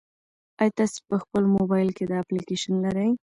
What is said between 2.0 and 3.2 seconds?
دا اپلیکیشن لرئ؟